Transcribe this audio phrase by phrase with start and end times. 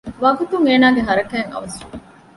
[0.23, 1.97] ވަގުތުން އޭނާގެ ހަރަކާތް އަވަސްވި